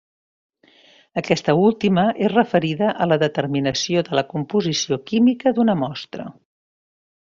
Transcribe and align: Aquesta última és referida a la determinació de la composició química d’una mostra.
Aquesta 1.21 1.55
última 1.65 2.07
és 2.29 2.33
referida 2.35 2.91
a 3.05 3.09
la 3.13 3.21
determinació 3.27 4.07
de 4.11 4.21
la 4.23 4.27
composició 4.35 5.03
química 5.15 5.59
d’una 5.61 5.81
mostra. 5.89 6.33